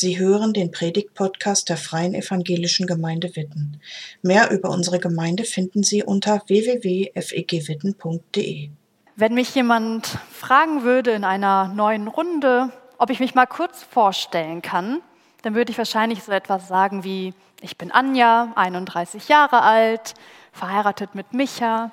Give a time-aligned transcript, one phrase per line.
[0.00, 3.80] Sie hören den Predigt-Podcast der Freien Evangelischen Gemeinde Witten.
[4.22, 8.70] Mehr über unsere Gemeinde finden Sie unter www.fegwitten.de.
[9.16, 14.62] Wenn mich jemand fragen würde in einer neuen Runde, ob ich mich mal kurz vorstellen
[14.62, 15.00] kann,
[15.42, 20.14] dann würde ich wahrscheinlich so etwas sagen wie, ich bin Anja, 31 Jahre alt,
[20.52, 21.90] verheiratet mit Micha,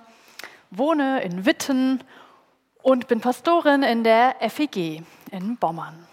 [0.70, 2.04] wohne in Witten
[2.84, 5.02] und bin Pastorin in der FEG
[5.32, 6.06] in Bommern.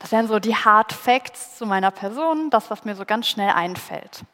[0.00, 3.50] Das wären so die Hard Facts zu meiner Person, das, was mir so ganz schnell
[3.50, 4.24] einfällt.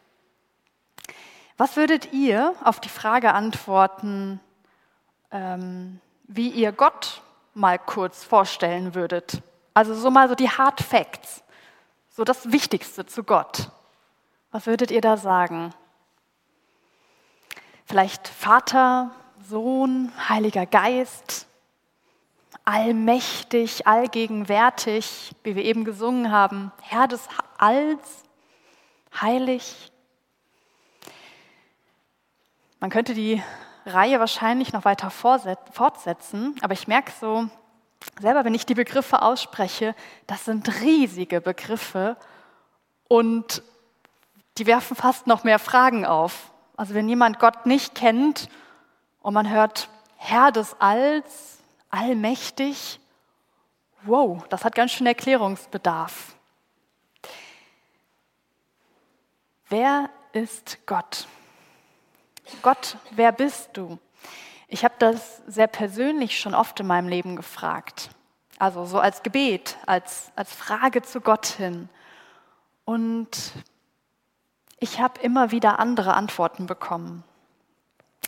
[1.59, 4.41] Was würdet ihr auf die Frage antworten,
[5.33, 7.21] ähm, wie ihr Gott
[7.53, 9.43] mal kurz vorstellen würdet?
[9.75, 11.43] Also so mal so die Hard Facts,
[12.11, 13.71] so das Wichtigste zu Gott.
[14.53, 15.75] Was würdet ihr da sagen?
[17.87, 19.11] Vielleicht Vater,
[19.49, 21.49] Sohn, Heiliger Geist,
[22.67, 27.27] allmächtig, allgegenwärtig, wie wir eben gesungen haben, Herr des
[27.57, 28.25] Alls,
[29.19, 29.93] heilig.
[32.81, 33.43] Man könnte die
[33.87, 37.49] Reihe wahrscheinlich noch weiter fortsetzen, aber ich merke so,
[38.21, 39.95] selber wenn ich die Begriffe ausspreche,
[40.27, 42.17] das sind riesige Begriffe
[43.07, 43.63] und
[44.59, 46.51] die werfen fast noch mehr Fragen auf.
[46.77, 48.49] Also wenn jemand Gott nicht kennt
[49.23, 51.56] und man hört Herr des Alls,
[51.97, 53.01] allmächtig.
[54.03, 56.37] Wow, das hat ganz schön Erklärungsbedarf.
[59.69, 61.27] Wer ist Gott?
[62.63, 63.99] Gott, wer bist du?
[64.69, 68.11] Ich habe das sehr persönlich schon oft in meinem Leben gefragt.
[68.59, 71.89] Also so als Gebet, als, als Frage zu Gott hin.
[72.85, 73.53] Und
[74.79, 77.25] ich habe immer wieder andere Antworten bekommen.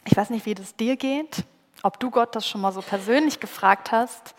[0.04, 1.44] Ich weiß nicht, wie das dir geht
[1.82, 4.34] ob du Gott das schon mal so persönlich gefragt hast.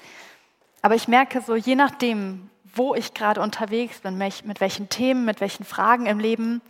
[0.82, 5.42] Aber ich merke so, je nachdem, wo ich gerade unterwegs bin, mit welchen Themen, mit
[5.42, 6.62] welchen Fragen im Leben,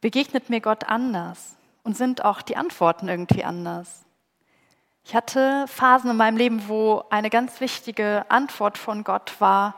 [0.00, 4.04] begegnet mir Gott anders und sind auch die Antworten irgendwie anders.
[5.04, 9.76] Ich hatte Phasen in meinem Leben, wo eine ganz wichtige Antwort von Gott war,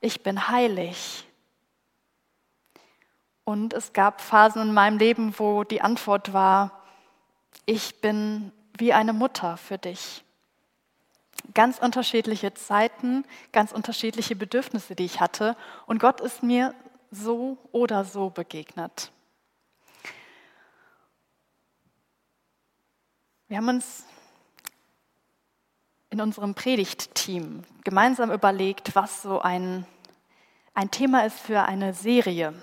[0.00, 1.26] ich bin heilig.
[3.44, 6.82] Und es gab Phasen in meinem Leben, wo die Antwort war,
[7.66, 10.24] ich bin wie eine Mutter für dich.
[11.52, 15.56] Ganz unterschiedliche Zeiten, ganz unterschiedliche Bedürfnisse, die ich hatte.
[15.86, 16.74] Und Gott ist mir
[17.10, 19.10] so oder so begegnet.
[23.48, 24.04] Wir haben uns
[26.10, 29.84] in unserem Predigtteam gemeinsam überlegt, was so ein,
[30.72, 32.54] ein Thema ist für eine Serie.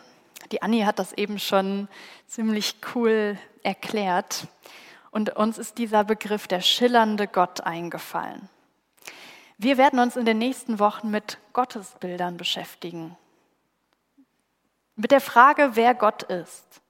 [0.52, 1.88] Die Annie hat das eben schon
[2.28, 4.48] ziemlich cool erklärt.
[5.12, 8.50] Und uns ist dieser Begriff der schillernde Gott eingefallen.
[9.58, 13.16] Wir werden uns in den nächsten Wochen mit Gottesbildern beschäftigen.
[14.96, 16.82] Mit der Frage, wer Gott ist.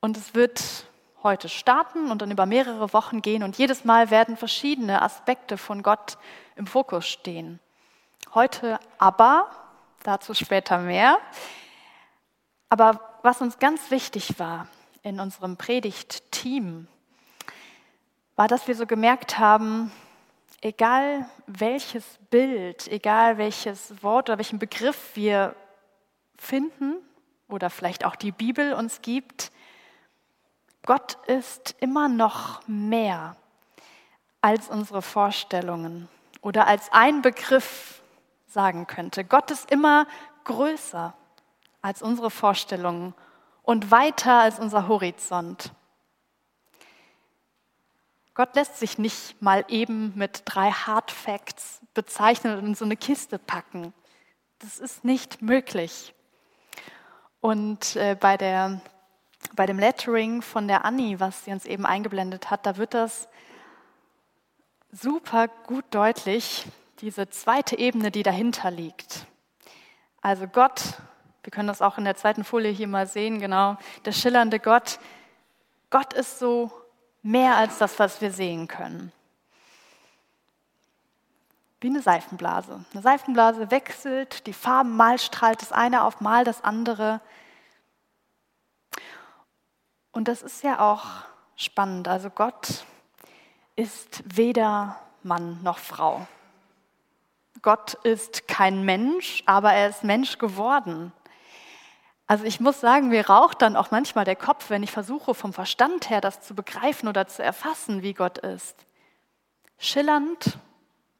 [0.00, 0.86] Und es wird
[1.22, 5.82] heute starten und dann über mehrere Wochen gehen und jedes Mal werden verschiedene Aspekte von
[5.82, 6.16] Gott
[6.56, 7.58] im Fokus stehen.
[8.34, 9.50] Heute aber,
[10.02, 11.18] dazu später mehr.
[12.68, 14.68] Aber was uns ganz wichtig war
[15.02, 16.86] in unserem Predigtteam,
[18.38, 19.90] war, dass wir so gemerkt haben,
[20.60, 25.56] egal welches Bild, egal welches Wort oder welchen Begriff wir
[26.36, 26.98] finden
[27.48, 29.50] oder vielleicht auch die Bibel uns gibt,
[30.86, 33.34] Gott ist immer noch mehr
[34.40, 36.08] als unsere Vorstellungen
[36.40, 38.02] oder als ein Begriff
[38.46, 39.24] sagen könnte.
[39.24, 40.06] Gott ist immer
[40.44, 41.12] größer
[41.82, 43.14] als unsere Vorstellungen
[43.64, 45.72] und weiter als unser Horizont.
[48.38, 52.96] Gott lässt sich nicht mal eben mit drei Hard Facts bezeichnen und in so eine
[52.96, 53.92] Kiste packen.
[54.60, 56.14] Das ist nicht möglich.
[57.40, 58.80] Und äh, bei, der,
[59.56, 63.28] bei dem Lettering von der Annie, was sie uns eben eingeblendet hat, da wird das
[64.92, 66.64] super gut deutlich,
[67.00, 69.26] diese zweite Ebene, die dahinter liegt.
[70.20, 70.80] Also Gott,
[71.42, 75.00] wir können das auch in der zweiten Folie hier mal sehen, genau, der schillernde Gott.
[75.90, 76.70] Gott ist so
[77.22, 79.12] mehr als das, was wir sehen können.
[81.80, 82.84] Wie eine Seifenblase.
[82.92, 87.20] Eine Seifenblase wechselt die Farben, mal strahlt das eine auf, mal das andere.
[90.10, 91.04] Und das ist ja auch
[91.54, 92.08] spannend.
[92.08, 92.84] Also Gott
[93.76, 96.26] ist weder Mann noch Frau.
[97.62, 101.12] Gott ist kein Mensch, aber er ist Mensch geworden.
[102.28, 105.54] Also ich muss sagen, mir raucht dann auch manchmal der Kopf, wenn ich versuche, vom
[105.54, 108.76] Verstand her das zu begreifen oder zu erfassen, wie Gott ist.
[109.78, 110.58] Schillernd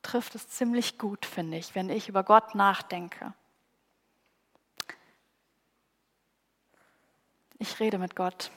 [0.03, 3.33] trifft es ziemlich gut, finde ich, wenn ich über Gott nachdenke.
[7.59, 8.51] Ich rede mit Gott.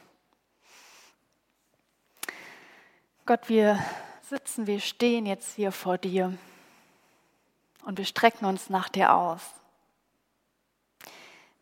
[3.26, 3.80] Gott, wir
[4.24, 6.38] sitzen, wir stehen jetzt hier vor dir
[7.86, 9.61] und wir strecken uns nach dir aus.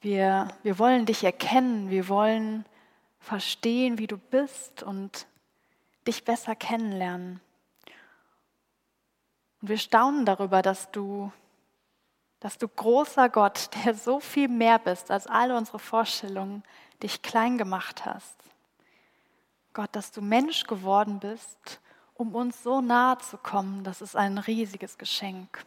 [0.02, 2.66] Wir, wir wollen dich erkennen, wir wollen
[3.20, 5.28] verstehen, wie du bist und
[6.08, 7.42] dich besser kennenlernen.
[9.62, 11.32] Und wir staunen darüber, dass du,
[12.40, 16.64] dass du großer Gott, der so viel mehr bist als alle unsere Vorstellungen,
[17.04, 18.36] dich klein gemacht hast.
[19.74, 21.80] Gott, dass du Mensch geworden bist,
[22.16, 25.64] um uns so nahe zu kommen, das ist ein riesiges Geschenk.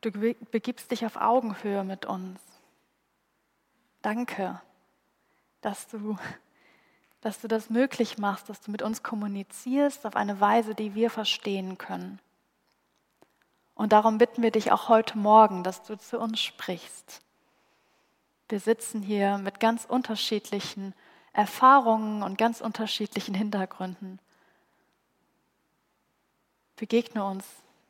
[0.00, 2.40] Du begibst dich auf Augenhöhe mit uns.
[4.00, 4.60] Danke,
[5.60, 6.16] dass du,
[7.20, 11.10] dass du das möglich machst, dass du mit uns kommunizierst auf eine Weise, die wir
[11.10, 12.18] verstehen können.
[13.74, 17.20] Und darum bitten wir dich auch heute Morgen, dass du zu uns sprichst.
[18.48, 20.94] Wir sitzen hier mit ganz unterschiedlichen
[21.32, 24.18] Erfahrungen und ganz unterschiedlichen Hintergründen.
[26.76, 27.44] Begegne uns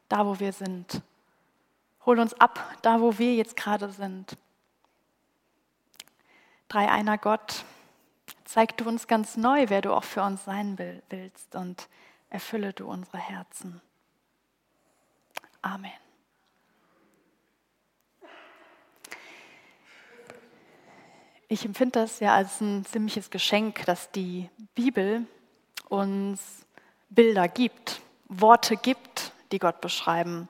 [0.09, 1.03] da, wo wir sind.
[2.06, 4.37] Hol uns ab, da wo wir jetzt gerade sind.
[6.69, 7.64] Drei einer Gott,
[8.44, 11.88] zeig du uns ganz neu, wer du auch für uns sein willst und
[12.31, 13.81] erfülle du unsere Herzen.
[15.62, 15.93] Amen.
[21.49, 25.26] Ich empfinde das ja als ein ziemliches Geschenk, dass die Bibel
[25.88, 26.64] uns
[27.08, 30.49] Bilder gibt, Worte gibt, die Gott beschreiben.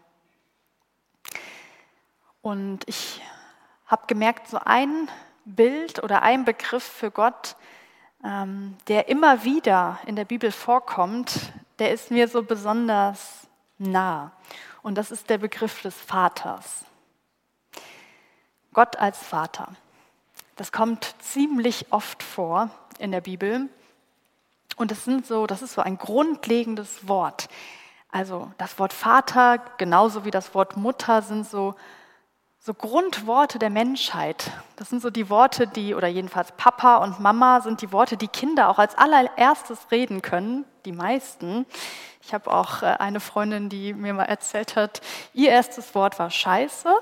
[2.42, 3.20] Und ich
[3.86, 5.08] habe gemerkt, so ein
[5.44, 7.56] Bild oder ein Begriff für Gott,
[8.24, 13.46] ähm, der immer wieder in der Bibel vorkommt, der ist mir so besonders
[13.78, 14.32] nah.
[14.82, 16.84] Und das ist der Begriff des Vaters.
[18.72, 19.68] Gott als Vater.
[20.56, 23.68] Das kommt ziemlich oft vor in der Bibel.
[24.76, 27.48] Und das, sind so, das ist so ein grundlegendes Wort.
[28.10, 31.74] Also das Wort Vater, genauso wie das Wort Mutter, sind so
[32.62, 34.52] so Grundworte der Menschheit.
[34.76, 38.28] Das sind so die Worte, die, oder jedenfalls Papa und Mama sind die Worte, die
[38.28, 41.64] Kinder auch als allererstes reden können, die meisten.
[42.22, 45.00] Ich habe auch äh, eine Freundin, die mir mal erzählt hat,
[45.32, 46.94] ihr erstes Wort war Scheiße.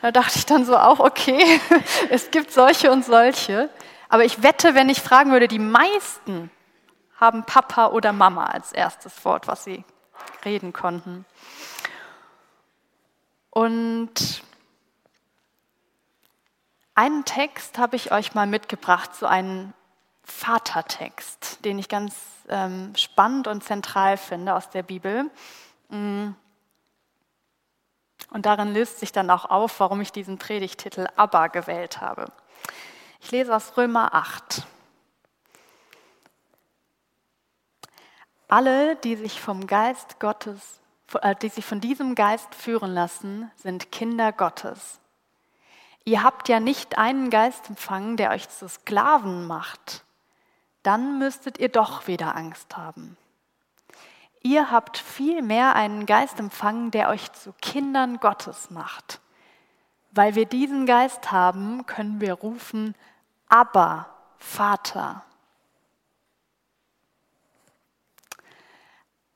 [0.00, 1.60] Da dachte ich dann so auch, okay,
[2.10, 3.68] es gibt solche und solche.
[4.08, 6.50] Aber ich wette, wenn ich fragen würde, die meisten
[7.20, 9.84] haben Papa oder Mama als erstes Wort, was sie
[10.44, 11.26] reden konnten.
[13.50, 14.42] Und
[16.96, 19.74] einen Text habe ich euch mal mitgebracht, so einen
[20.24, 22.16] Vatertext, den ich ganz
[22.48, 25.30] ähm, spannend und zentral finde aus der Bibel.
[25.90, 26.30] Mm.
[28.30, 32.32] Und darin löst sich dann auch auf, warum ich diesen Predigtitel Abba gewählt habe.
[33.20, 34.66] Ich lese aus Römer 8.
[38.48, 40.80] Alle, die sich vom Geist Gottes,
[41.20, 44.98] äh, die sich von diesem Geist führen lassen, sind Kinder Gottes.
[46.08, 50.04] Ihr habt ja nicht einen Geist empfangen, der euch zu Sklaven macht.
[50.84, 53.16] Dann müsstet ihr doch wieder Angst haben.
[54.40, 59.20] Ihr habt vielmehr einen Geist empfangen, der euch zu Kindern Gottes macht.
[60.12, 62.94] Weil wir diesen Geist haben, können wir rufen,
[63.48, 65.24] aber Vater.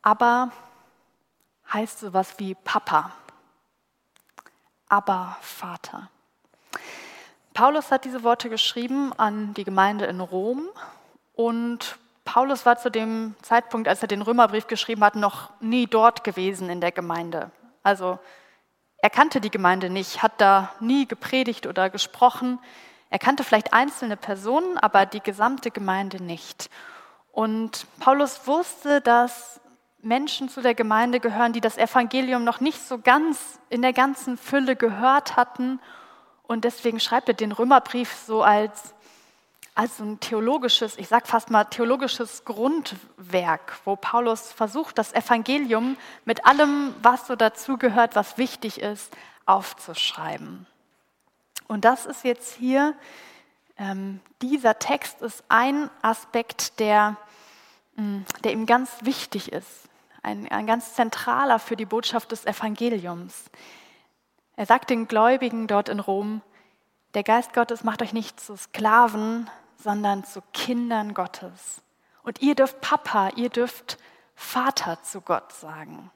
[0.03, 0.53] Aber
[1.73, 3.11] heißt sowas wie Papa.
[4.89, 6.09] Aber Vater.
[7.61, 10.71] Paulus hat diese Worte geschrieben an die Gemeinde in Rom
[11.35, 16.25] und Paulus war zu dem Zeitpunkt, als er den Römerbrief geschrieben hat, noch nie dort
[16.25, 17.51] gewesen in der Gemeinde.
[17.83, 18.19] Also
[18.97, 22.59] er kannte die Gemeinde nicht, hat da nie gepredigt oder gesprochen.
[23.11, 26.71] Er kannte vielleicht einzelne Personen, aber die gesamte Gemeinde nicht.
[27.31, 29.61] Und Paulus wusste, dass
[30.01, 34.39] Menschen zu der Gemeinde gehören, die das Evangelium noch nicht so ganz in der ganzen
[34.39, 35.79] Fülle gehört hatten
[36.51, 38.93] und deswegen schreibt er den Römerbrief so als,
[39.77, 46.45] als ein theologisches, ich sage fast mal theologisches Grundwerk, wo Paulus versucht, das Evangelium mit
[46.47, 49.17] allem, was so dazugehört, was wichtig ist,
[49.47, 50.67] aufzuschreiben.
[51.69, 52.95] Und das ist jetzt hier,
[53.79, 57.17] ähm, dieser Text ist ein Aspekt, der,
[57.95, 59.89] mm, der ihm ganz wichtig ist,
[60.25, 63.45] ein, ein ganz zentraler für die Botschaft des Evangeliums.
[64.61, 66.43] Er sagt den Gläubigen dort in Rom,
[67.15, 69.49] der Geist Gottes macht euch nicht zu Sklaven,
[69.79, 71.81] sondern zu Kindern Gottes.
[72.25, 73.97] Und ihr dürft Papa, ihr dürft
[74.35, 76.11] Vater zu Gott sagen.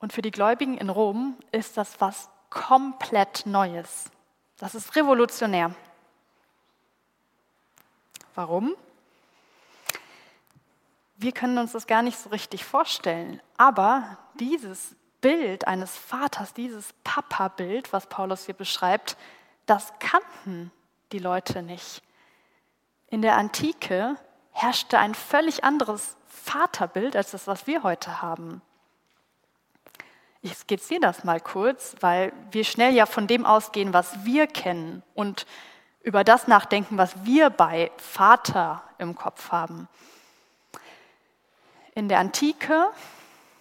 [0.00, 4.10] Und für die Gläubigen in Rom ist das was komplett Neues.
[4.58, 5.72] Das ist revolutionär.
[8.34, 8.74] Warum?
[11.14, 16.92] Wir können uns das gar nicht so richtig vorstellen, aber dieses Bild eines Vaters, dieses
[17.02, 19.16] Papa-Bild, was Paulus hier beschreibt,
[19.64, 20.70] das kannten
[21.12, 22.02] die Leute nicht.
[23.08, 24.16] In der Antike
[24.50, 28.60] herrschte ein völlig anderes Vaterbild als das, was wir heute haben.
[30.42, 35.02] Ich skizziere das mal kurz, weil wir schnell ja von dem ausgehen, was wir kennen
[35.14, 35.46] und
[36.02, 39.88] über das nachdenken, was wir bei Vater im Kopf haben.
[41.94, 42.90] In der Antike,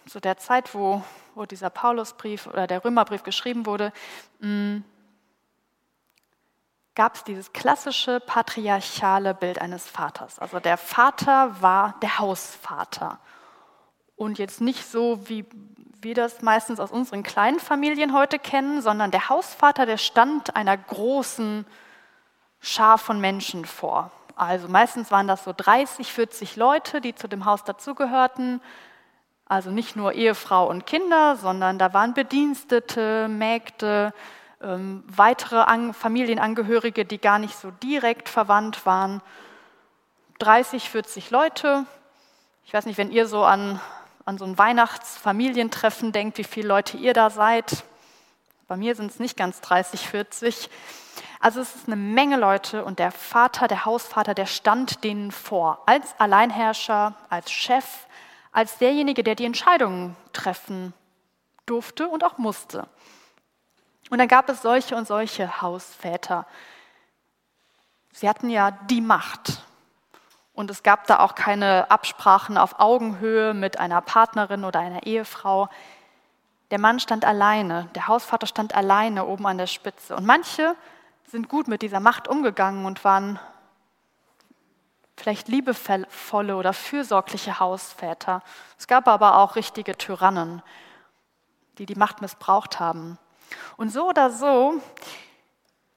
[0.10, 1.02] zu der Zeit, wo,
[1.36, 3.92] wo dieser Paulusbrief oder der Römerbrief geschrieben wurde,
[4.40, 4.80] mm,
[6.96, 10.40] gab es dieses klassische patriarchale Bild eines Vaters.
[10.40, 13.20] Also der Vater war der Hausvater.
[14.16, 15.46] Und jetzt nicht so, wie
[16.02, 20.78] wir das meistens aus unseren kleinen Familien heute kennen, sondern der Hausvater, der stand einer
[20.78, 21.66] großen
[22.60, 24.12] Schar von Menschen vor.
[24.36, 28.62] Also meistens waren das so 30, 40 Leute, die zu dem Haus dazugehörten.
[29.46, 34.14] Also nicht nur Ehefrau und Kinder, sondern da waren Bedienstete, Mägde,
[34.62, 39.22] ähm, weitere An Familienangehörige, die gar nicht so direkt verwandt waren.
[40.40, 41.86] 30, 40 Leute.
[42.66, 43.80] Ich weiß nicht, wenn ihr so an
[44.26, 47.84] an so ein Weihnachtsfamilientreffen denkt, wie viele Leute ihr da seid.
[48.68, 50.70] Bei mir sind es nicht ganz 30, 40.
[51.40, 55.84] Also es ist eine Menge Leute und der Vater, der Hausvater, der stand denen vor,
[55.86, 58.08] als Alleinherrscher, als Chef,
[58.54, 60.94] als derjenige, der die Entscheidungen treffen
[61.66, 62.88] durfte und auch musste.
[64.10, 66.46] Und dann gab es solche und solche Hausväter.
[68.12, 69.64] Sie hatten ja die Macht.
[70.54, 75.68] Und es gab da auch keine Absprachen auf Augenhöhe mit einer Partnerin oder einer Ehefrau.
[76.70, 80.16] Der Mann stand alleine, der Hausvater stand alleine oben an der Spitze.
[80.16, 80.76] Und manche
[81.26, 83.40] sind gut mit dieser Macht umgegangen und waren
[85.24, 88.44] vielleicht liebevolle oder fürsorgliche Hausväter.
[88.78, 90.62] Es gab aber auch richtige Tyrannen,
[91.78, 93.18] die die Macht missbraucht haben.
[93.78, 94.82] Und so oder so,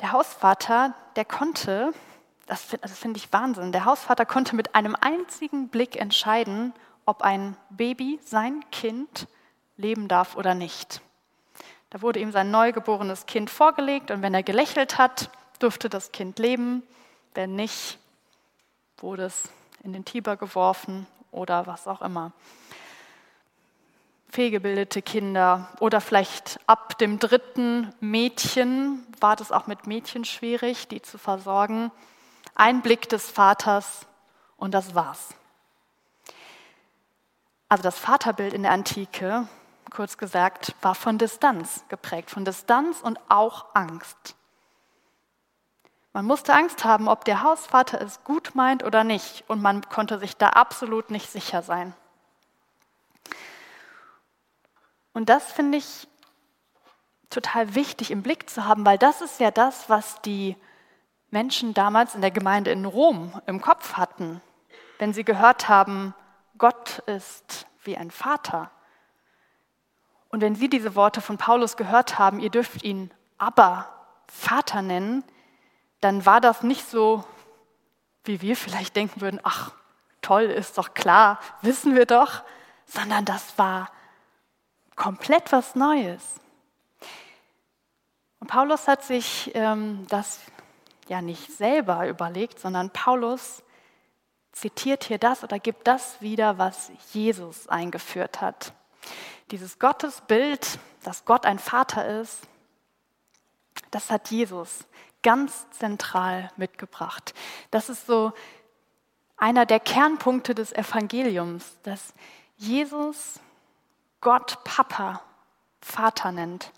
[0.00, 1.92] der Hausvater, der konnte
[2.46, 3.72] das, das finde ich Wahnsinn.
[3.72, 6.72] Der Hausvater konnte mit einem einzigen Blick entscheiden,
[7.04, 9.26] ob ein Baby, sein Kind,
[9.76, 11.00] leben darf oder nicht.
[11.90, 16.38] Da wurde ihm sein neugeborenes Kind vorgelegt und wenn er gelächelt hat, durfte das Kind
[16.38, 16.84] leben.
[17.34, 17.98] Wenn nicht,
[18.98, 19.48] wurde es
[19.82, 22.32] in den Tiber geworfen oder was auch immer.
[24.28, 31.00] Fehlgebildete Kinder oder vielleicht ab dem dritten Mädchen war das auch mit Mädchen schwierig, die
[31.02, 31.90] zu versorgen.
[32.54, 34.06] Ein Blick des Vaters
[34.56, 35.34] und das war's.
[37.68, 39.48] Also das Vaterbild in der Antike,
[39.90, 44.35] kurz gesagt, war von Distanz geprägt, von Distanz und auch Angst.
[46.16, 50.18] Man musste Angst haben, ob der Hausvater es gut meint oder nicht, und man konnte
[50.18, 51.92] sich da absolut nicht sicher sein.
[55.12, 56.08] Und das finde ich
[57.28, 60.56] total wichtig im Blick zu haben, weil das ist ja das, was die
[61.30, 64.40] Menschen damals in der Gemeinde in Rom im Kopf hatten,
[64.98, 66.14] wenn sie gehört haben,
[66.56, 68.70] Gott ist wie ein Vater.
[70.30, 73.86] Und wenn sie diese Worte von Paulus gehört haben, ihr dürft ihn aber
[74.28, 75.22] Vater nennen,
[76.00, 77.24] dann war das nicht so,
[78.24, 79.72] wie wir vielleicht denken würden, ach,
[80.20, 82.42] toll, ist doch klar, wissen wir doch,
[82.86, 83.90] sondern das war
[84.96, 86.22] komplett was Neues.
[88.40, 90.40] Und Paulus hat sich ähm, das
[91.08, 93.62] ja nicht selber überlegt, sondern Paulus
[94.52, 98.72] zitiert hier das oder gibt das wieder, was Jesus eingeführt hat.
[99.50, 102.40] Dieses Gottesbild, dass Gott ein Vater ist,
[103.90, 104.86] das hat Jesus
[105.26, 107.34] ganz zentral mitgebracht.
[107.72, 108.32] Das ist so
[109.36, 112.14] einer der Kernpunkte des Evangeliums, dass
[112.58, 113.40] Jesus
[114.20, 115.20] Gott Papa,
[115.80, 116.70] Vater nennt.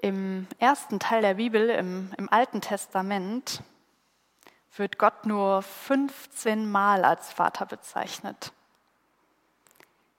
[0.00, 3.60] Im ersten Teil der Bibel, im, im Alten Testament,
[4.76, 8.52] wird Gott nur 15 Mal als Vater bezeichnet.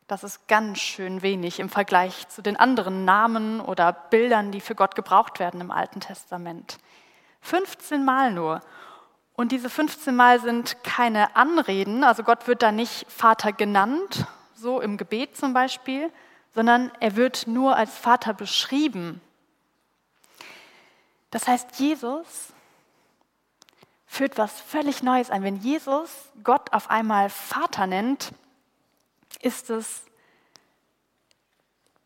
[0.08, 4.76] Das ist ganz schön wenig im Vergleich zu den anderen Namen oder Bildern, die für
[4.76, 6.78] Gott gebraucht werden im Alten Testament.
[7.42, 8.62] 15 Mal nur.
[9.34, 14.80] Und diese 15 Mal sind keine Anreden, also Gott wird da nicht Vater genannt, so
[14.80, 16.12] im Gebet zum Beispiel,
[16.54, 19.20] sondern er wird nur als Vater beschrieben
[21.36, 22.54] das heißt, Jesus
[24.06, 25.44] führt was völlig Neues ein.
[25.44, 26.10] Wenn Jesus
[26.46, 28.32] Gott auf einmal Vater nennt,
[29.38, 30.04] ist es,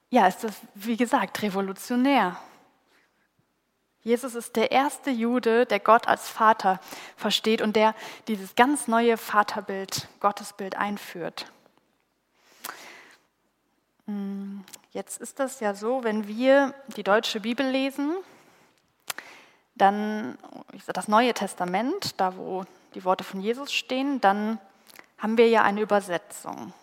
[0.10, 2.38] ja, ist es, wie gesagt, revolutionär.
[4.02, 6.80] Jesus ist der erste Jude, der Gott als Vater
[7.18, 7.94] versteht und der
[8.28, 11.52] dieses ganz neue Vaterbild, Gottesbild einführt.
[14.06, 18.16] Hm, jetzt ist das ja so, wenn wir die deutsche Bibel lesen,
[19.76, 20.38] dann
[20.88, 22.64] das Neue Testament, da wo
[22.96, 24.60] die Worte von Jesus stehen, dann
[25.18, 26.74] haben wir ja eine Übersetzung.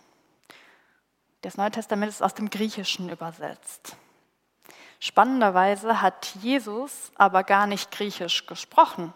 [1.47, 3.95] Das Neue Testament ist aus dem Griechischen übersetzt.
[4.99, 9.13] Spannenderweise hat Jesus aber gar nicht Griechisch gesprochen.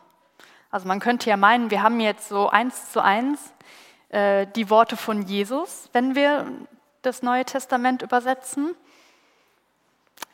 [0.70, 3.52] Also man könnte ja meinen, wir haben jetzt so eins zu eins
[4.08, 6.50] äh, die Worte von Jesus, wenn wir
[7.02, 8.76] das Neue Testament übersetzen.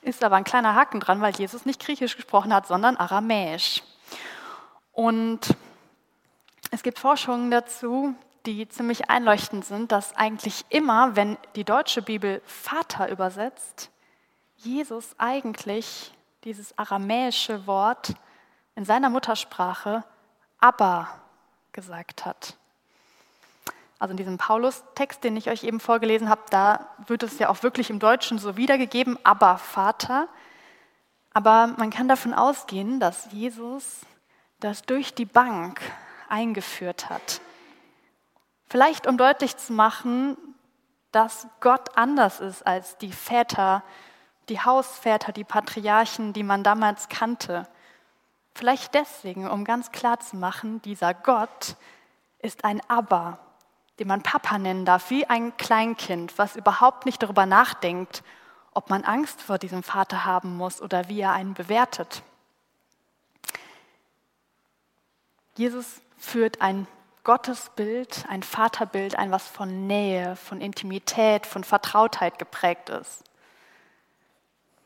[0.03, 3.81] Ist aber ein kleiner Haken dran, weil Jesus nicht Griechisch gesprochen hat, sondern Aramäisch.
[4.91, 5.39] Und
[6.69, 8.13] es gibt Forschungen dazu,
[8.47, 13.91] die ziemlich einleuchtend sind, dass eigentlich immer, wenn die deutsche Bibel Vater übersetzt,
[14.55, 16.13] Jesus eigentlich
[16.45, 18.13] dieses aramäische Wort
[18.75, 20.03] in seiner Muttersprache
[20.59, 21.09] Abba
[21.73, 22.55] gesagt hat.
[23.99, 27.63] Also in diesem Paulus-Text, den ich euch eben vorgelesen habe, da wird es ja auch
[27.63, 30.29] wirklich im Deutschen so wiedergegeben, Abba Vater.
[31.33, 34.01] Aber man kann davon ausgehen, dass Jesus
[34.61, 35.81] das durch die Bank
[36.29, 37.41] eingeführt hat.
[38.69, 40.37] Vielleicht um deutlich zu machen,
[41.11, 43.83] dass Gott anders ist als die Väter,
[44.49, 47.67] die Hausväter, die Patriarchen, die man damals kannte.
[48.53, 51.75] Vielleicht deswegen, um ganz klar zu machen, dieser Gott
[52.39, 53.39] ist ein Abba,
[53.99, 58.23] den man Papa nennen darf, wie ein Kleinkind, was überhaupt nicht darüber nachdenkt,
[58.73, 62.21] ob man Angst vor diesem Vater haben muss oder wie er einen bewertet.
[65.55, 66.87] Jesus führt ein
[67.27, 73.21] Gottesbild, ein Vaterbild, ein was von Nähe, von Intimität, von Vertrautheit geprägt ist.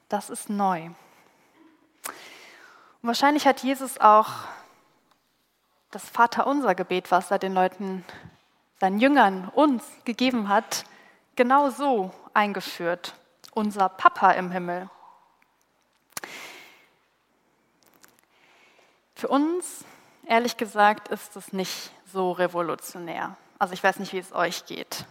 [0.09, 0.85] Das ist neu.
[0.85, 0.95] Und
[3.03, 4.29] wahrscheinlich hat Jesus auch
[5.91, 8.03] das Vaterunser Gebet, was er den Leuten
[8.79, 10.85] seinen Jüngern, uns gegeben hat,
[11.35, 13.13] genau so eingeführt.
[13.53, 14.89] Unser Papa im Himmel.
[19.13, 19.85] Für uns,
[20.25, 23.35] ehrlich gesagt, ist es nicht so revolutionär.
[23.59, 25.05] Also ich weiß nicht, wie es euch geht.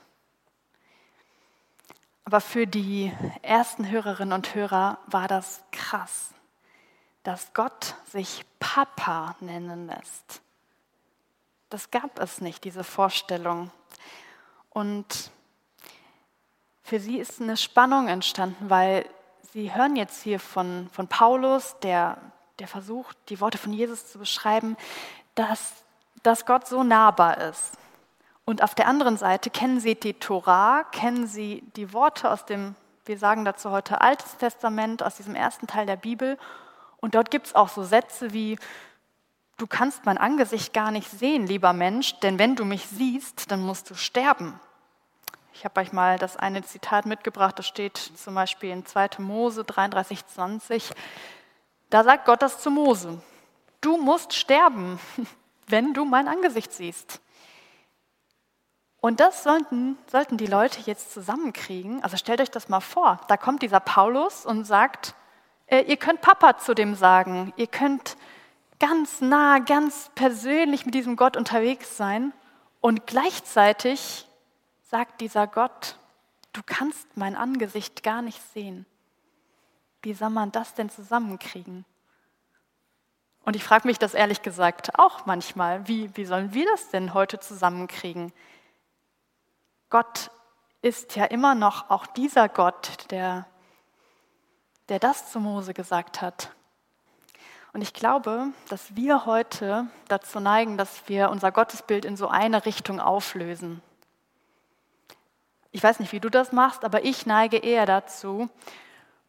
[2.25, 6.31] Aber für die ersten Hörerinnen und Hörer war das krass,
[7.23, 10.41] dass Gott sich Papa nennen lässt.
[11.71, 13.71] Das gab es nicht, diese Vorstellung.
[14.71, 15.31] Und
[16.83, 19.07] für sie ist eine Spannung entstanden, weil
[19.53, 22.19] sie hören jetzt hier von, von Paulus, der,
[22.59, 24.77] der versucht, die Worte von Jesus zu beschreiben,
[25.35, 25.85] dass,
[26.23, 27.73] dass Gott so nahbar ist.
[28.45, 32.75] Und auf der anderen Seite kennen sie die Torah, kennen sie die Worte aus dem,
[33.05, 36.39] wir sagen dazu heute Altes Testament, aus diesem ersten Teil der Bibel.
[36.99, 38.59] Und dort gibt es auch so Sätze wie,
[39.57, 43.61] du kannst mein Angesicht gar nicht sehen, lieber Mensch, denn wenn du mich siehst, dann
[43.61, 44.59] musst du sterben.
[45.53, 49.11] Ich habe euch mal das eine Zitat mitgebracht, das steht zum Beispiel in 2.
[49.19, 50.91] Mose 33, 20.
[51.91, 53.21] Da sagt Gott das zu Mose.
[53.81, 54.99] Du musst sterben,
[55.71, 57.21] wenn du mein Angesicht siehst.
[59.01, 62.03] Und das sollten, sollten die Leute jetzt zusammenkriegen.
[62.03, 63.21] Also stellt euch das mal vor.
[63.29, 65.15] Da kommt dieser Paulus und sagt,
[65.67, 68.17] äh, ihr könnt Papa zu dem sagen, ihr könnt
[68.79, 72.33] ganz nah, ganz persönlich mit diesem Gott unterwegs sein
[72.81, 74.27] und gleichzeitig
[74.83, 75.97] sagt dieser Gott,
[76.53, 78.87] du kannst mein Angesicht gar nicht sehen.
[80.03, 81.85] Wie soll man das denn zusammenkriegen?
[83.51, 87.15] Und ich frage mich das ehrlich gesagt auch manchmal, wie, wie sollen wir das denn
[87.15, 88.33] heute zusammenkriegen?
[89.89, 90.31] Gott
[90.83, 93.49] ist ja immer noch auch dieser Gott, der,
[94.89, 96.53] der das zu Mose gesagt hat.
[97.73, 102.65] Und ich glaube, dass wir heute dazu neigen, dass wir unser Gottesbild in so eine
[102.67, 103.83] Richtung auflösen.
[105.73, 108.49] Ich weiß nicht, wie du das machst, aber ich neige eher dazu,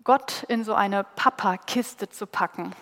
[0.03, 2.73] Gott in so eine Papa-Kiste zu packen.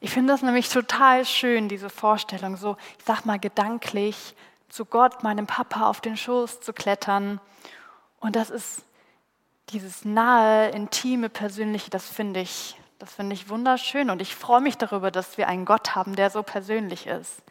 [0.00, 4.34] Ich finde das nämlich total schön, diese Vorstellung, so, ich sag mal, gedanklich
[4.68, 7.40] zu Gott, meinem Papa, auf den Schoß zu klettern.
[8.20, 8.84] Und das ist
[9.70, 14.78] dieses nahe, intime, persönliche, das finde ich das finde ich wunderschön und ich freue mich
[14.78, 17.42] darüber, dass wir einen Gott haben, der so persönlich ist.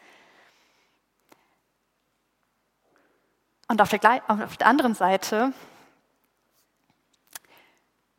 [3.68, 5.52] Und auf der, auf der anderen Seite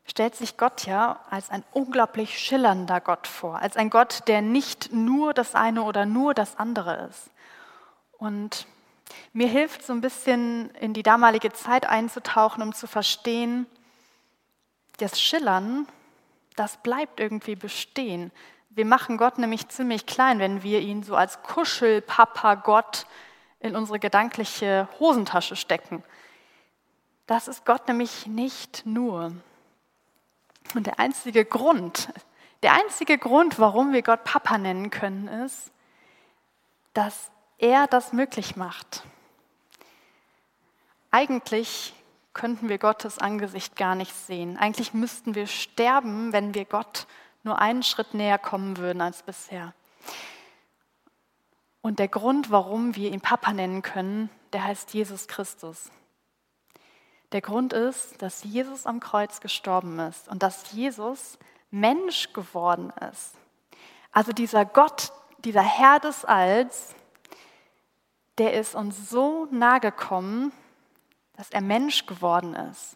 [0.05, 4.91] stellt sich Gott ja als ein unglaublich schillernder Gott vor, als ein Gott, der nicht
[4.91, 7.29] nur das eine oder nur das andere ist.
[8.17, 8.67] Und
[9.31, 13.65] mir hilft so ein bisschen in die damalige Zeit einzutauchen, um zu verstehen,
[14.97, 15.87] das Schillern
[16.55, 18.31] das bleibt irgendwie bestehen.
[18.69, 23.05] Wir machen Gott nämlich ziemlich klein, wenn wir ihn so als Kuschelpapa Gott
[23.59, 26.03] in unsere gedankliche Hosentasche stecken.
[27.27, 29.31] Das ist Gott nämlich nicht nur.
[30.75, 32.09] Und der einzige Grund,
[32.63, 35.71] der einzige Grund, warum wir Gott Papa nennen können, ist,
[36.93, 39.03] dass er das möglich macht.
[41.11, 41.93] Eigentlich
[42.33, 44.57] könnten wir Gottes Angesicht gar nicht sehen.
[44.57, 47.05] Eigentlich müssten wir sterben, wenn wir Gott
[47.43, 49.73] nur einen Schritt näher kommen würden als bisher.
[51.81, 55.91] Und der Grund, warum wir ihn Papa nennen können, der heißt Jesus Christus.
[57.33, 61.37] Der Grund ist, dass Jesus am Kreuz gestorben ist und dass Jesus
[61.71, 63.33] Mensch geworden ist.
[64.11, 66.93] Also dieser Gott, dieser Herr des Alls,
[68.37, 70.51] der ist uns so nahe gekommen,
[71.35, 72.95] dass er Mensch geworden ist.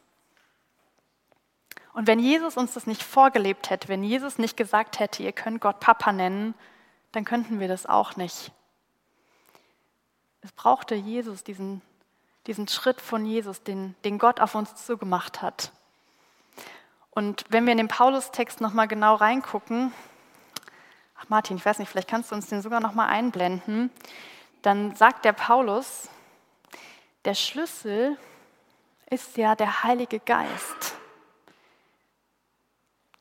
[1.94, 5.62] Und wenn Jesus uns das nicht vorgelebt hätte, wenn Jesus nicht gesagt hätte, ihr könnt
[5.62, 6.54] Gott Papa nennen,
[7.12, 8.52] dann könnten wir das auch nicht.
[10.42, 11.82] Es brauchte Jesus, diesen,
[12.48, 15.72] diesen Schritt von Jesus, den, den Gott auf uns zugemacht hat.
[17.12, 19.92] Und wenn wir in den Paulus-Text nochmal genau reingucken,
[21.20, 23.92] ach Martin, ich weiß nicht, vielleicht kannst du uns den sogar nochmal einblenden,
[24.62, 26.10] dann sagt der Paulus,
[27.26, 28.18] der Schlüssel
[29.10, 30.96] ist ja der Heilige Geist.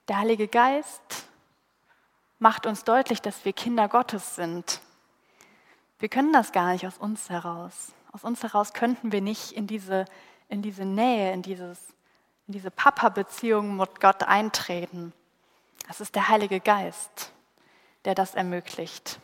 [0.08, 1.26] Der Heilige Geist
[2.38, 4.80] macht uns deutlich, dass wir Kinder Gottes sind.
[5.98, 7.95] Wir können das gar nicht aus uns heraus.
[8.16, 10.06] Aus uns heraus könnten wir nicht in diese,
[10.48, 11.78] in diese Nähe, in, dieses,
[12.46, 15.12] in diese Papa-Beziehung mit Gott eintreten.
[15.86, 17.30] Es ist der Heilige Geist,
[18.06, 19.20] der das ermöglicht.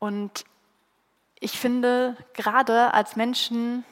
[0.00, 0.44] Und
[1.38, 3.84] ich finde, gerade als Menschen,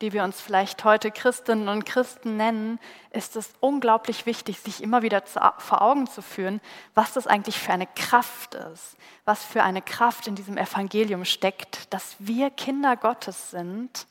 [0.00, 2.78] die wir uns vielleicht heute Christinnen und Christen nennen,
[3.10, 6.60] ist es unglaublich wichtig, sich immer wieder vor Augen zu führen,
[6.94, 11.92] was das eigentlich für eine Kraft ist, was für eine Kraft in diesem Evangelium steckt,
[11.92, 14.06] dass wir Kinder Gottes sind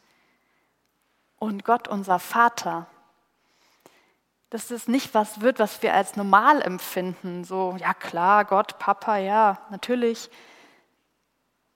[1.40, 2.86] und Gott unser Vater.
[4.52, 9.18] Dass es nicht was wird, was wir als normal empfinden, so, ja klar, Gott, Papa,
[9.18, 10.30] ja, natürlich,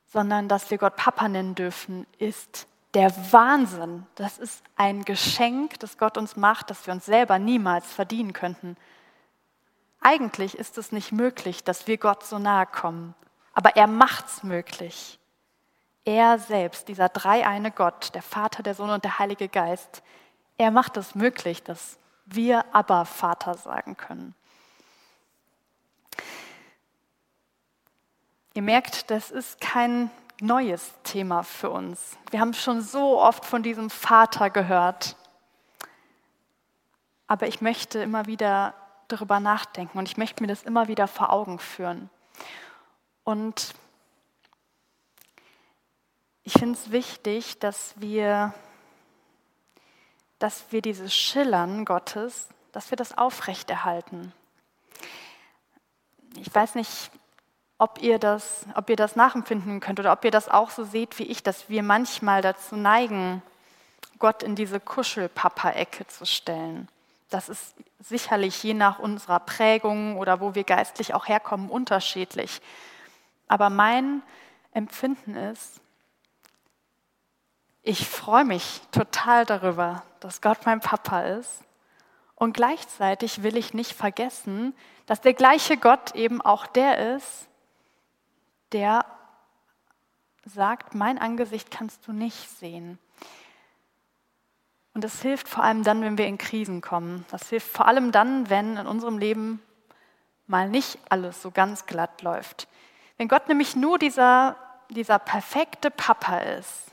[0.07, 4.05] sondern dass wir Gott Papa nennen dürfen, ist der Wahnsinn.
[4.15, 8.77] Das ist ein Geschenk, das Gott uns macht, das wir uns selber niemals verdienen könnten.
[10.01, 13.15] Eigentlich ist es nicht möglich, dass wir Gott so nahe kommen,
[13.53, 15.19] aber er macht es möglich.
[16.05, 20.03] Er selbst, dieser dreieine Gott, der Vater, der Sohn und der Heilige Geist,
[20.57, 24.35] er macht es möglich, dass wir aber Vater sagen können.
[28.53, 32.17] Ihr merkt, das ist kein neues Thema für uns.
[32.31, 35.15] Wir haben schon so oft von diesem Vater gehört.
[37.27, 38.73] Aber ich möchte immer wieder
[39.07, 42.09] darüber nachdenken und ich möchte mir das immer wieder vor Augen führen.
[43.23, 43.73] Und
[46.43, 48.53] ich finde es wichtig, dass wir,
[50.39, 54.33] dass wir dieses Schillern Gottes, dass wir das aufrechterhalten.
[56.35, 57.11] Ich weiß nicht,
[57.83, 61.19] ob ihr, das, ob ihr das nachempfinden könnt oder ob ihr das auch so seht
[61.19, 63.41] wie ich, dass wir manchmal dazu neigen,
[64.19, 66.87] Gott in diese Kuschelpapa-Ecke zu stellen.
[67.29, 72.61] Das ist sicherlich je nach unserer Prägung oder wo wir geistlich auch herkommen unterschiedlich.
[73.49, 74.21] Aber mein
[74.71, 75.81] Empfinden ist,
[77.81, 81.65] ich freue mich total darüber, dass Gott mein Papa ist.
[82.35, 84.73] Und gleichzeitig will ich nicht vergessen,
[85.05, 87.49] dass der gleiche Gott eben auch der ist,
[88.73, 89.05] der
[90.45, 92.99] sagt, mein Angesicht kannst du nicht sehen.
[94.93, 97.25] Und das hilft vor allem dann, wenn wir in Krisen kommen.
[97.31, 99.61] Das hilft vor allem dann, wenn in unserem Leben
[100.45, 102.67] mal nicht alles so ganz glatt läuft.
[103.17, 104.55] Wenn Gott nämlich nur dieser,
[104.89, 106.91] dieser perfekte Papa ist,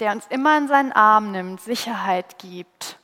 [0.00, 2.98] der uns immer in seinen Arm nimmt, Sicherheit gibt,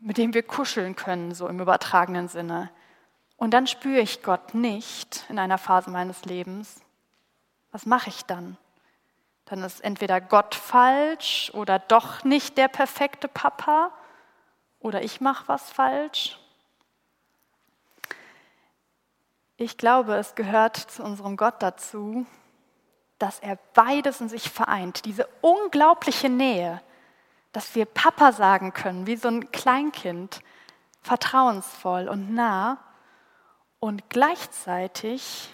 [0.00, 2.70] mit dem wir kuscheln können, so im übertragenen Sinne,
[3.40, 6.82] und dann spüre ich Gott nicht in einer Phase meines Lebens.
[7.72, 8.58] Was mache ich dann?
[9.46, 13.92] Dann ist entweder Gott falsch oder doch nicht der perfekte Papa
[14.78, 16.38] oder ich mache was falsch.
[19.56, 22.26] Ich glaube, es gehört zu unserem Gott dazu,
[23.18, 25.06] dass er beides in sich vereint.
[25.06, 26.82] Diese unglaubliche Nähe,
[27.52, 30.40] dass wir Papa sagen können, wie so ein Kleinkind,
[31.00, 32.76] vertrauensvoll und nah
[33.80, 35.50] und gleichzeitig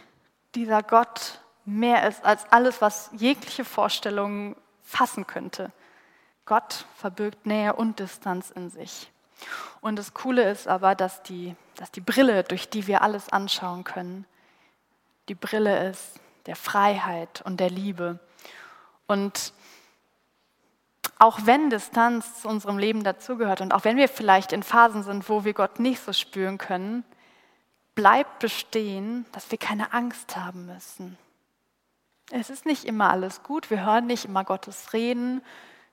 [0.54, 5.72] dieser Gott mehr ist als alles, was jegliche Vorstellung fassen könnte.
[6.44, 9.10] Gott verbirgt Nähe und Distanz in sich.
[9.80, 13.84] Und das Coole ist aber, dass die, dass die Brille, durch die wir alles anschauen
[13.84, 14.24] können,
[15.28, 18.20] die Brille ist der Freiheit und der Liebe.
[19.06, 19.52] Und
[21.18, 25.28] auch wenn Distanz zu unserem Leben dazugehört und auch wenn wir vielleicht in Phasen sind,
[25.28, 27.04] wo wir Gott nicht so spüren können,
[27.96, 31.18] bleibt bestehen, dass wir keine Angst haben müssen.
[32.30, 35.42] Es ist nicht immer alles gut, wir hören nicht immer Gottes Reden,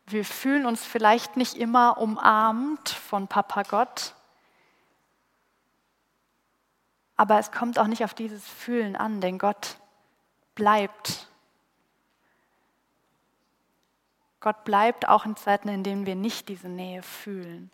[0.06, 4.13] wir fühlen uns vielleicht nicht immer umarmt von Papa Gott,
[7.16, 9.78] aber es kommt auch nicht auf dieses Fühlen an, denn Gott
[10.56, 11.28] bleibt.
[14.39, 17.72] Gott bleibt auch in Zeiten, in denen wir nicht diese Nähe fühlen.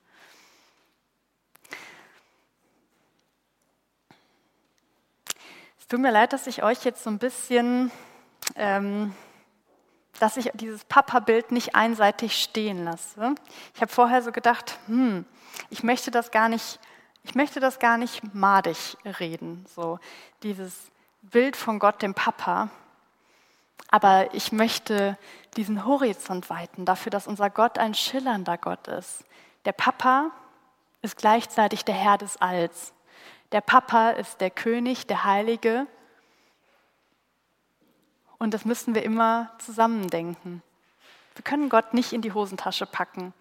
[5.89, 7.91] Tut mir leid, dass ich euch jetzt so ein bisschen,
[8.55, 9.13] ähm,
[10.19, 13.35] dass ich dieses Papa-Bild nicht einseitig stehen lasse.
[13.73, 15.25] Ich habe vorher so gedacht, hm,
[15.71, 16.79] ich möchte das gar nicht,
[17.23, 19.99] ich möchte das gar nicht madig reden, so
[20.43, 20.91] dieses
[21.23, 22.69] Bild von Gott, dem Papa.
[23.89, 25.17] Aber ich möchte
[25.57, 29.23] diesen Horizont weiten, dafür, dass unser Gott ein schillernder Gott ist.
[29.65, 30.29] Der Papa
[31.01, 32.93] ist gleichzeitig der Herr des Alls.
[33.51, 35.87] Der Papa ist der König, der Heilige.
[38.37, 40.61] Und das müssen wir immer zusammendenken.
[41.35, 43.33] Wir können Gott nicht in die Hosentasche packen,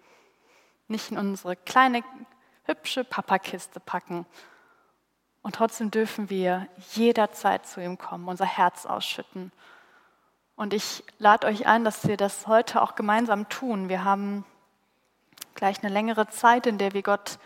[0.87, 2.03] nicht in unsere kleine,
[2.65, 4.25] hübsche Papakiste packen,
[5.41, 9.51] und trotzdem dürfen wir jederzeit zu ihm kommen, unser Herz ausschütten.
[10.55, 13.87] Und ich lade euch ein, dass wir das heute auch gemeinsam tun.
[13.87, 14.45] Wir haben
[15.55, 17.39] gleich eine längere Zeit, in der wir Gott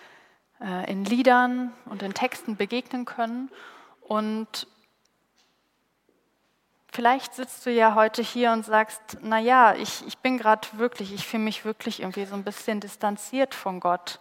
[0.61, 3.49] äh, in Liedern und in Texten begegnen können.
[4.01, 4.67] Und
[6.91, 11.13] vielleicht sitzt du ja heute hier und sagst, na ja, ich, ich bin gerade wirklich,
[11.13, 14.19] ich fühle mich wirklich irgendwie so ein bisschen distanziert von Gott.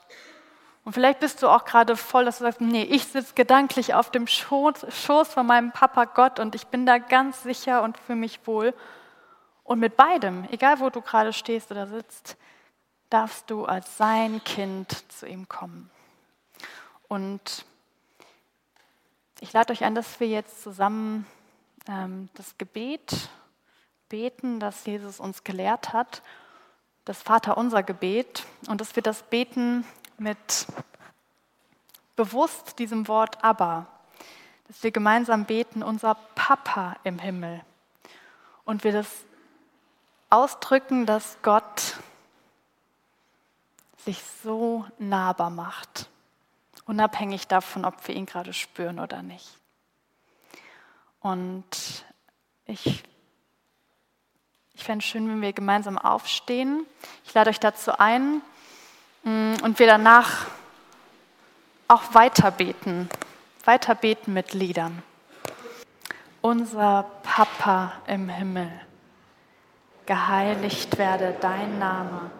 [0.84, 4.10] Und vielleicht bist du auch gerade voll, dass du sagst, nee, ich sitze gedanklich auf
[4.10, 8.18] dem Schoß, Schoß von meinem Papa Gott und ich bin da ganz sicher und fühle
[8.18, 8.74] mich wohl.
[9.62, 12.36] Und mit beidem, egal wo du gerade stehst oder sitzt,
[13.10, 15.91] darfst du als sein Kind zu ihm kommen.
[17.12, 17.66] Und
[19.40, 21.26] ich lade euch ein, dass wir jetzt zusammen
[21.86, 23.28] ähm, das Gebet
[24.08, 26.22] beten, das Jesus uns gelehrt hat,
[27.04, 29.84] das Vaterunser Gebet, und dass wir das beten
[30.16, 30.66] mit
[32.16, 33.84] bewusst diesem Wort aber,
[34.68, 37.60] dass wir gemeinsam beten, unser Papa im Himmel.
[38.64, 39.26] Und wir das
[40.30, 41.98] ausdrücken, dass Gott
[43.98, 46.08] sich so nahbar macht,
[46.86, 49.58] unabhängig davon, ob wir ihn gerade spüren oder nicht.
[51.20, 51.64] Und
[52.66, 53.02] ich,
[54.74, 56.86] ich fände es schön, wenn wir gemeinsam aufstehen.
[57.24, 58.42] Ich lade euch dazu ein,
[59.24, 60.46] Mm, und wir danach
[61.86, 63.08] auch weiter beten,
[63.64, 65.02] weiter beten mit Liedern.
[66.40, 68.68] Unser Papa im Himmel,
[70.06, 72.32] geheiligt werde dein Name,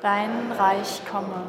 [0.00, 1.48] dein Reich komme,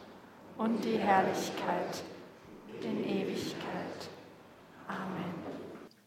[0.61, 2.03] und die Herrlichkeit
[2.83, 3.97] in Ewigkeit.
[4.87, 5.33] Amen.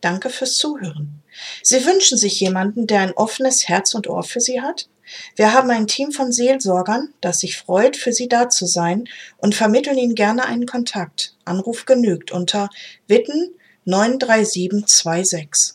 [0.00, 1.22] Danke fürs Zuhören.
[1.62, 4.88] Sie wünschen sich jemanden, der ein offenes Herz und Ohr für Sie hat?
[5.34, 9.56] Wir haben ein Team von Seelsorgern, das sich freut, für Sie da zu sein und
[9.56, 11.34] vermitteln Ihnen gerne einen Kontakt.
[11.44, 12.70] Anruf genügt unter
[13.08, 13.54] Witten
[13.86, 15.74] 93726.